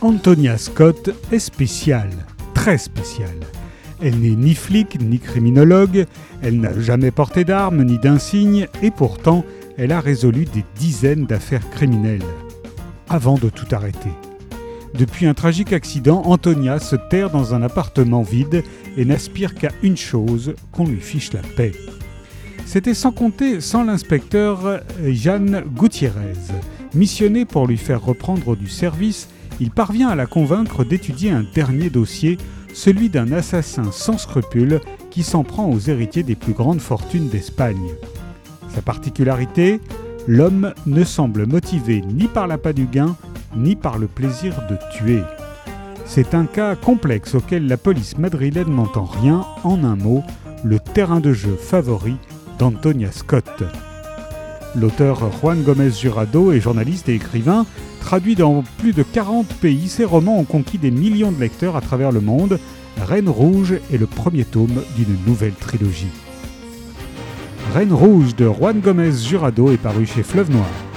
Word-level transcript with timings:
Antonia 0.00 0.56
Scott 0.58 1.10
est 1.32 1.40
spéciale, 1.40 2.12
très 2.54 2.78
spéciale. 2.78 3.40
Elle 4.00 4.20
n'est 4.20 4.36
ni 4.36 4.54
flic 4.54 5.00
ni 5.00 5.18
criminologue, 5.18 6.06
elle 6.40 6.60
n'a 6.60 6.78
jamais 6.78 7.10
porté 7.10 7.42
d'armes 7.42 7.82
ni 7.82 7.98
d'insignes, 7.98 8.68
et 8.80 8.92
pourtant, 8.92 9.44
elle 9.76 9.90
a 9.90 10.00
résolu 10.00 10.44
des 10.44 10.64
dizaines 10.76 11.26
d'affaires 11.26 11.68
criminelles. 11.70 12.22
Avant 13.08 13.38
de 13.38 13.48
tout 13.48 13.66
arrêter. 13.72 14.12
Depuis 14.94 15.26
un 15.26 15.34
tragique 15.34 15.72
accident, 15.72 16.22
Antonia 16.26 16.78
se 16.78 16.94
terre 17.10 17.30
dans 17.30 17.52
un 17.54 17.62
appartement 17.62 18.22
vide 18.22 18.62
et 18.96 19.04
n'aspire 19.04 19.56
qu'à 19.56 19.72
une 19.82 19.96
chose, 19.96 20.54
qu'on 20.70 20.86
lui 20.86 21.00
fiche 21.00 21.32
la 21.32 21.42
paix. 21.42 21.72
C'était 22.66 22.94
sans 22.94 23.10
compter 23.10 23.60
sans 23.60 23.82
l'inspecteur 23.82 24.80
Jeanne 25.04 25.64
Gutiérrez. 25.74 26.34
Missionné 26.94 27.44
pour 27.44 27.66
lui 27.66 27.78
faire 27.78 28.02
reprendre 28.02 28.54
du 28.54 28.68
service, 28.68 29.28
il 29.60 29.70
parvient 29.70 30.08
à 30.08 30.14
la 30.14 30.26
convaincre 30.26 30.84
d'étudier 30.84 31.30
un 31.30 31.44
dernier 31.54 31.90
dossier, 31.90 32.38
celui 32.72 33.08
d'un 33.08 33.32
assassin 33.32 33.90
sans 33.92 34.18
scrupules 34.18 34.80
qui 35.10 35.22
s'en 35.22 35.44
prend 35.44 35.70
aux 35.70 35.80
héritiers 35.80 36.22
des 36.22 36.36
plus 36.36 36.52
grandes 36.52 36.80
fortunes 36.80 37.28
d'Espagne. 37.28 37.90
Sa 38.74 38.82
particularité 38.82 39.80
L'homme 40.30 40.74
ne 40.84 41.04
semble 41.04 41.46
motivé 41.46 42.02
ni 42.02 42.26
par 42.28 42.46
l'appât 42.46 42.74
du 42.74 42.84
gain, 42.84 43.16
ni 43.56 43.76
par 43.76 43.96
le 43.96 44.06
plaisir 44.08 44.54
de 44.68 44.76
tuer. 44.92 45.22
C'est 46.04 46.34
un 46.34 46.44
cas 46.44 46.76
complexe 46.76 47.34
auquel 47.34 47.66
la 47.66 47.78
police 47.78 48.18
madrilène 48.18 48.74
n'entend 48.74 49.06
rien, 49.06 49.46
en 49.64 49.82
un 49.84 49.96
mot, 49.96 50.22
le 50.64 50.80
terrain 50.80 51.20
de 51.20 51.32
jeu 51.32 51.56
favori 51.56 52.18
d'Antonia 52.58 53.10
Scott. 53.10 53.64
L'auteur 54.74 55.30
Juan 55.40 55.62
Gomez 55.62 55.90
Jurado 55.90 56.52
est 56.52 56.60
journaliste 56.60 57.08
et 57.08 57.14
écrivain. 57.14 57.66
Traduit 58.00 58.34
dans 58.34 58.62
plus 58.78 58.92
de 58.92 59.02
40 59.02 59.46
pays, 59.54 59.88
ses 59.88 60.04
romans 60.04 60.38
ont 60.38 60.44
conquis 60.44 60.78
des 60.78 60.90
millions 60.90 61.32
de 61.32 61.40
lecteurs 61.40 61.76
à 61.76 61.80
travers 61.80 62.12
le 62.12 62.20
monde. 62.20 62.58
Reine 63.00 63.28
Rouge 63.28 63.74
est 63.92 63.98
le 63.98 64.06
premier 64.06 64.44
tome 64.44 64.82
d'une 64.96 65.16
nouvelle 65.26 65.54
trilogie. 65.54 66.10
Reine 67.74 67.92
Rouge 67.92 68.34
de 68.36 68.46
Juan 68.46 68.80
Gomez 68.80 69.12
Jurado 69.12 69.70
est 69.70 69.78
paru 69.78 70.06
chez 70.06 70.22
Fleuve 70.22 70.50
Noir. 70.50 70.87